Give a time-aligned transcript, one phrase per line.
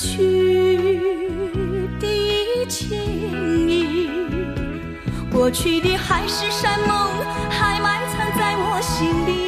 [0.00, 0.98] 去
[2.00, 4.08] 的情谊。
[5.30, 7.10] 过去的海誓山盟
[7.50, 9.39] 还埋藏在我心里。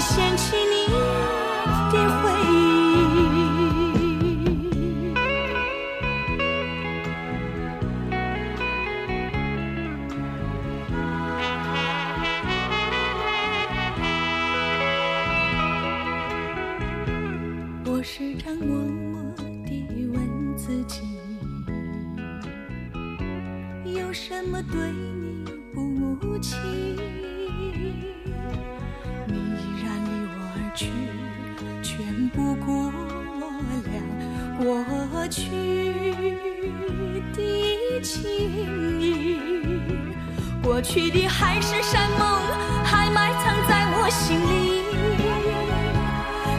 [0.00, 0.59] 嫌弃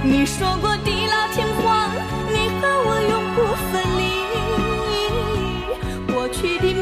[0.04, 1.92] 你说过地老天荒，
[2.34, 3.40] 你和我永不
[3.72, 4.02] 分离。
[6.12, 6.81] 过去的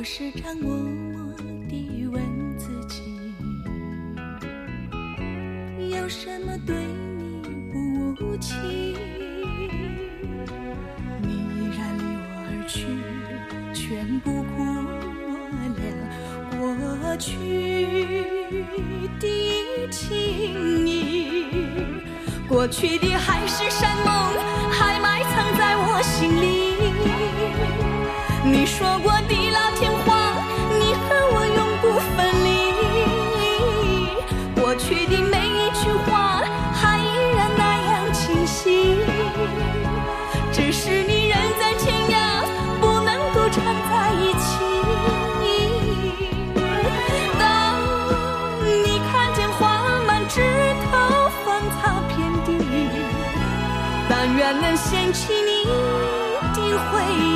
[0.00, 1.30] 我时常默默
[1.68, 2.22] 地问
[2.56, 3.02] 自己，
[5.94, 6.74] 有什么对
[7.18, 7.42] 你
[8.14, 8.54] 不起？
[11.20, 12.86] 你依然离我而去，
[13.74, 14.64] 全不顾
[15.36, 15.38] 我
[15.76, 15.84] 俩
[16.58, 17.36] 过去
[19.20, 21.44] 的情谊。
[22.48, 23.89] 过去的海誓山
[54.12, 55.64] 但愿能掀起你
[56.52, 57.30] 的回忆。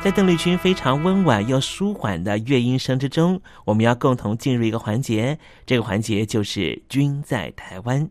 [0.00, 8.10] 在邓丽君非常温婉又舒缓的乐音声之中，我们要共同进入一个环节，这个环节就是“君在台湾”。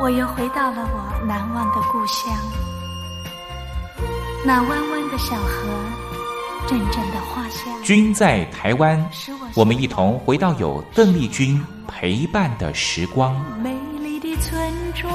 [0.00, 2.32] 我又回到了我难忘的故乡，
[4.44, 5.68] 那弯弯的小河。
[6.68, 7.82] 阵阵的花香。
[7.82, 9.04] 君在台湾，
[9.56, 13.34] 我们一同回到有邓丽君陪伴的时光。
[13.60, 15.10] 美丽的村庄，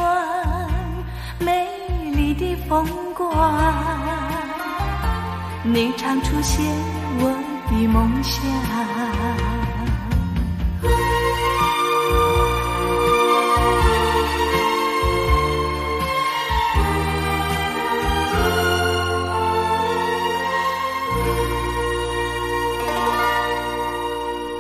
[1.40, 1.66] 美
[2.12, 3.56] 丽的风光，
[5.64, 6.66] 你常出现
[7.20, 7.32] 我
[7.70, 8.93] 的梦乡。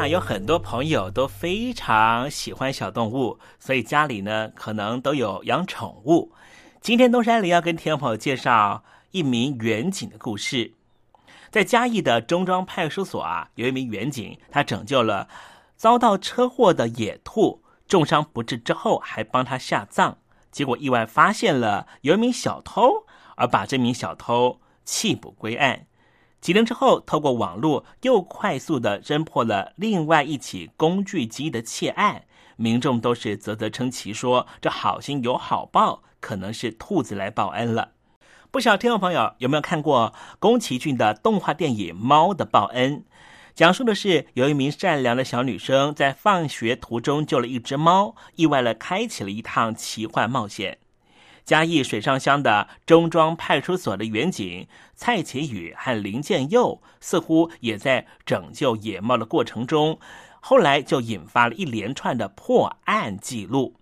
[0.00, 6.32] 啊，有很多朋友都非常喜欢小动物，所以家里呢可能都有养宠物。
[6.80, 10.72] 今天东山里要跟听众朋友介绍一名远警的故事。
[11.50, 15.28] 在嘉义的中庄派出所啊，有一名远警，他拯救了
[15.76, 20.16] 遭到车祸的野兔，重伤不治之后，还帮他下葬。
[20.50, 23.04] 结果意外发现了有一名小偷，
[23.36, 25.84] 而把这名小偷弃捕归案。
[26.40, 32.24] 几天之后，透过网络又快速的侦破了另外一起工具机的窃案，
[32.56, 37.90] 民众都是啧啧称奇，说这好心有好报，可能是兔子来报恩了。
[38.50, 42.96] 不少听众朋友有没有看过宫崎骏的动画电影《猫的报恩》？
[43.54, 50.78] 讲述的是有一名善良的小女生在放学途中救了一只猫，意外的开启了一趟奇幻冒险。
[51.44, 59.98] 嘉义水上乡的中庄派出所的员警蔡启宇和林建佑，似乎也在拯救野猫的过程中，
[60.40, 63.74] 后来就引发了一连串的破案记录。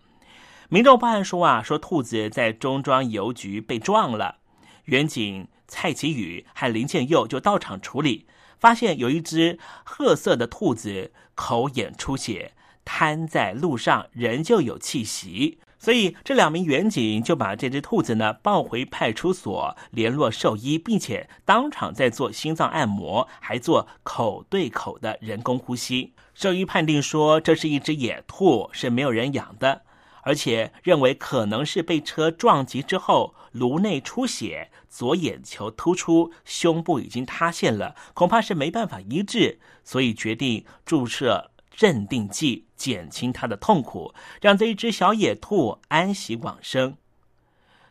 [0.71, 4.37] 民众报案说啊，说兔子在中庄邮局被撞了，
[4.85, 8.27] 员警蔡启宇和林建佑就到场处理，
[8.59, 12.53] 发现有一只褐色的兔子口眼出血，
[12.85, 15.59] 瘫在路上，仍旧有气息。
[15.79, 26.15] 所以，这两名员警就把这只兔子呢抱回派出所，联络兽医，并且当场在做心脏按摩，还做口对口的人工呼吸。
[26.35, 29.83] 兽医判定说，这是一只野兔，是没有人养的，
[30.23, 41.53] 而且认为可能是被车撞击之后颅内出血，左眼球突出，胸部已经塌陷了，恐怕是没办法医治，所以决定注射。
[41.79, 46.97] 镇定剂减轻他的痛苦，让这一只小野兔安息往生。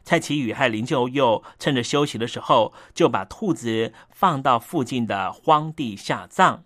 [0.03, 6.65] 蔡奇宇和林秀佑趁着休息的时候，就把兔子放到附近的荒地下葬。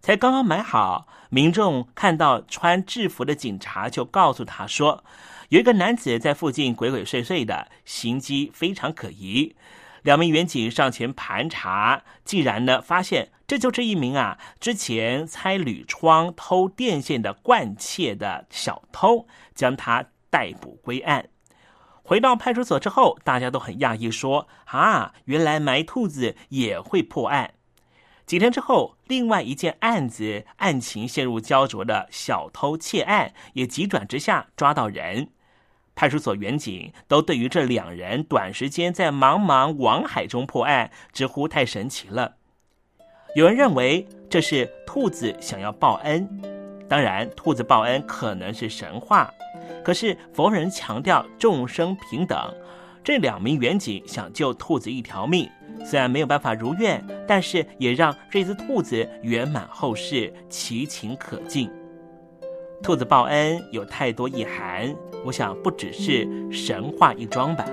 [0.00, 5.02] 才刚刚埋好，民众看到穿制服的警察，就告诉他说，
[5.48, 9.56] 有一个男子在附近鬼鬼祟祟的，行迹非常可疑。
[10.02, 21.28] 两名员警上前盘查，竟然呢发现这就是一名啊之前拆铝窗偷电线的惯窃的小偷，将他逮捕归案。
[22.02, 27.54] 回到派出所之后，大家都很讶异，说啊，原来埋兔子也会破案。
[28.26, 35.28] 几天之后，另外一件案子案情陷入焦灼的小偷窃案，也急转直下抓到人。
[36.00, 42.36] 派出所员警都对于这两人短时间在茫茫网海中破案直呼太神奇了。
[43.34, 46.26] 有人认为这是兔子想要报恩，
[46.88, 49.30] 当然兔子报恩可能是神话，
[49.84, 52.50] 可是佛人强调众生平等。
[53.04, 55.46] 这两名员警想救兔子一条命，
[55.84, 61.70] 虽然没有办法如愿，但是也让这只兔子圆满后事，其情可敬。
[62.82, 64.94] 兔子报恩有太多意涵，
[65.24, 67.64] 我想不只是神话一桩吧。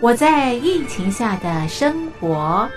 [0.00, 2.68] 我在疫情下的生活。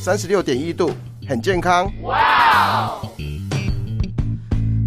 [0.00, 0.90] 三十六点一度，
[1.28, 1.88] 很健康。
[2.02, 2.90] 哇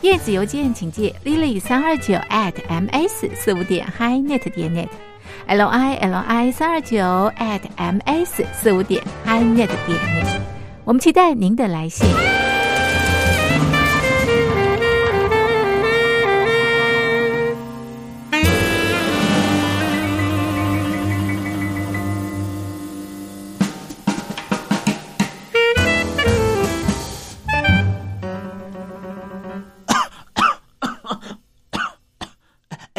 [0.00, 6.96] 电子邮件请借 lily 三二九 at ms 四五点 hi.net 点 net，l i l i 三二九
[7.36, 10.40] at ms 四五点 hi.net 点 net，
[10.84, 12.06] 我们期待您的来信。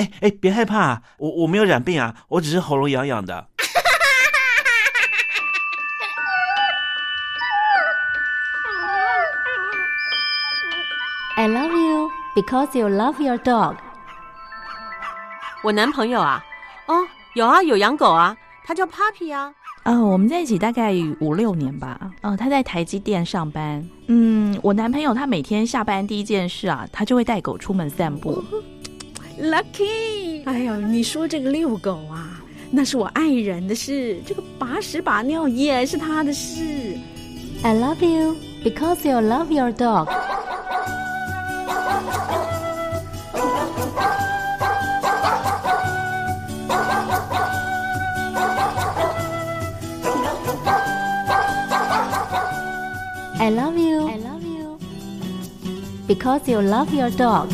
[0.01, 3.47] 哎哎，别害怕，我我没有染病啊，我只是喉咙痒痒的。
[11.37, 13.75] I love you because you love your dog。
[15.63, 16.43] 我男朋友啊，
[16.87, 18.35] 哦，有啊，有养狗啊，
[18.65, 19.53] 他叫 Puppy 啊。
[19.83, 21.99] 哦，我们在一起大概五六年吧。
[22.21, 23.87] 哦，他在台积电上班。
[24.07, 28.43] 嗯，我男朋友他每天下班第一件事啊，他就会带狗出门散步。
[29.39, 36.61] Lucky，哎呦，你说这个遛狗啊，那是我爱人的事，这个把屎把尿也是他的事。
[37.63, 40.07] I love you because you love your dog。
[53.39, 54.07] I love you.
[54.07, 54.77] I love you
[56.07, 57.49] because you love your dog.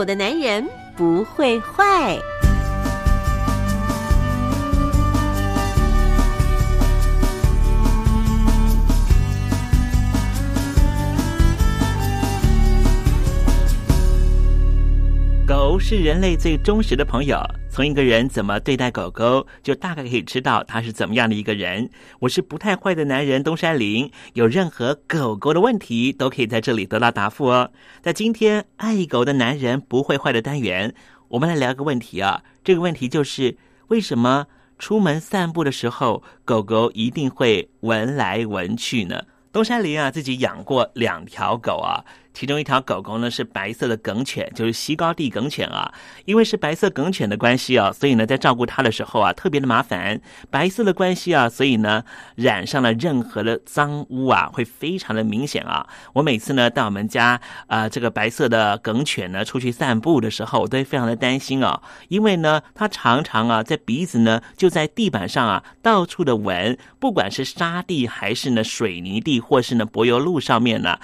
[0.00, 2.18] 我的男人不会坏。
[15.46, 17.38] 狗是人类最忠实的朋友
[17.72, 21.88] 从一个人怎么对待狗狗，就大概可以知道他是怎么样的一个人。
[22.18, 27.70] 我是不太坏的男人东山林，有任何狗狗的问题，都可以在这里得到答复哦。
[28.02, 30.92] 在今天爱狗的男人不会坏的单元，
[31.28, 32.42] 我们来聊个问题啊。
[32.64, 33.56] 这个问题就是
[33.86, 39.22] 为什么出门散步的时候，狗狗一定会闻来闻去呢？
[39.52, 42.04] 东山林啊，自己养过两条狗啊。
[42.32, 45.92] 其中一条狗狗呢是白色的梗犬，就是西高地梗犬啊。
[46.24, 50.20] 因为是白色梗犬的关系啊，所以呢，在照顾它的时候啊，特别的麻烦。
[50.50, 52.04] 白色的关系啊，所以呢，
[52.36, 55.86] 染上了任何的脏污啊，会非常的明显啊。
[56.12, 70.98] 我每次呢，到我们家啊，这个白色的梗犬呢，出去散步的时候，我都会非常的担心啊，因为呢，它常常啊，在鼻子呢，就在地板上啊，到处的闻，不管是沙地还是呢水泥地，或是呢柏油路上面呢。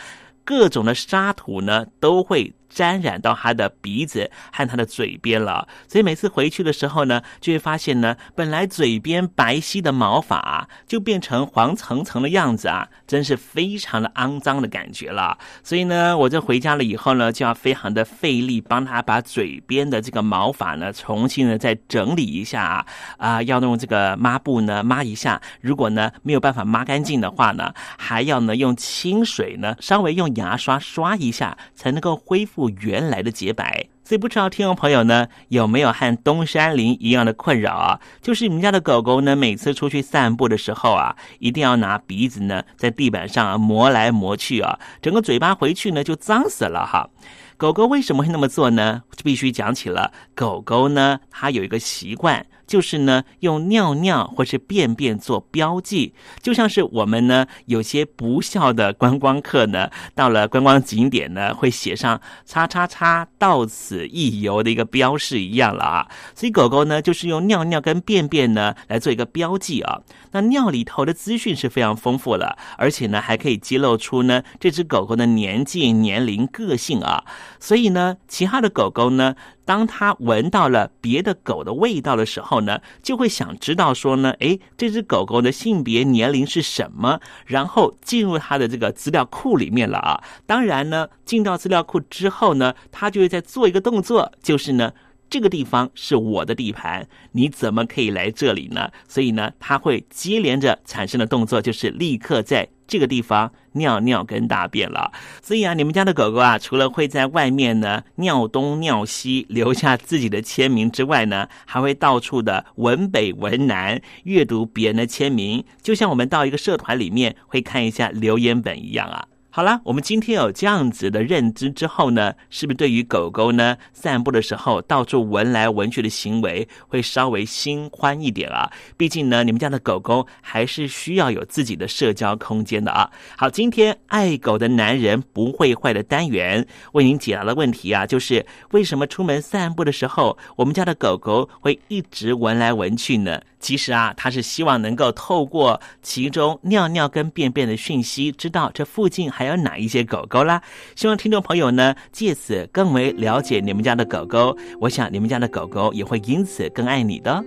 [0.47, 2.55] 各种的沙土呢，都会。
[2.69, 15.39] 沾染到他的鼻子和他的嘴边了，所以每次回去的时候呢，就会发现呢，本来嘴边白皙的毛发就变成黄层层的样子啊，真是非常的肮脏的感觉了。
[15.63, 22.87] 所以呢，我这回家了以后呢，就要非常的费力帮他把嘴边的这个毛发呢，重新的再整理一下啊，
[23.19, 25.41] 啊，要用这个抹布呢抹一下。
[25.61, 32.56] 如果呢没有办法抹干净的话呢，还要呢用清水呢稍微用牙刷刷一下，才能够恢复。
[32.57, 38.01] 不原来的洁白，所以不知道听众朋友呢有没有和东山林一样的困扰啊？
[38.23, 47.11] 就是你们家的狗狗呢，每次出去散步的时候啊，一定要拿鼻子呢在地板上磨来磨去啊，整个嘴巴回去呢就脏死了哈。
[47.59, 49.03] 狗狗为什么会那么做呢？
[49.23, 52.47] 必须讲起了狗狗呢，它有一个习惯。
[52.67, 66.09] 就是呢，用尿尿或是便便做标记，就像是我们呢有些不孝的观光客呢，到了观光景点呢，会写上“叉叉叉到此一游”的一个标示一样了啊。
[66.35, 70.01] 所以狗狗呢，就是用尿尿跟便便呢来做一个标记啊。
[70.33, 77.25] 那尿里头的资讯是非常丰富了，而且呢，还可以揭露出呢这只狗狗的年纪、年龄、个性啊。
[77.61, 79.35] 所以呢，其他的狗狗呢。
[79.67, 87.21] 当他闻到了别的狗的味道的时候呢，就会想知道说呢，诶，这只狗狗的性别、年龄是什么？
[87.45, 90.23] 然后进入它的这个资料库里面了啊。
[90.47, 94.93] 当然呢，进到资料库之后呢，他就会在做一个动作，就是呢。
[95.29, 98.89] 这个地方是我的地盘，你怎么可以来这里呢？
[99.09, 105.13] 所以呢，它会接连着产生的动作就是立刻在这个地方尿尿跟大便了。
[105.43, 119.27] 所以啊，你们家的狗狗啊，除了会在外面呢尿东尿西，留下自己的签名之外呢，还会到处的闻北闻南，阅读别人的签名，就像我们到一个社团里面会看一下留言本一样啊。
[119.57, 128.71] 好了，我们今天有这样子的认知之后呢，是不是对于狗狗呢散步的时候到处闻来闻去的行为会稍微心宽一点啊？
[128.99, 133.11] 毕竟呢，你们家的狗狗还是需要有自己的社交空间的啊。
[133.35, 143.41] 好，今天爱狗的男人不会坏的单元为您解答的问题啊，就是为什么出门散步的时候，我们家的狗狗会一直闻来闻去呢？
[143.67, 150.63] 其实啊，他是希望能够透过其中尿尿跟便便的讯息，知道这附近还有哪一些狗狗啦。
[150.95, 154.57] 希望听众朋友呢，借此更为了解你们家的狗狗。
[154.83, 157.43] 我想你们家的狗狗也会因此更爱你的。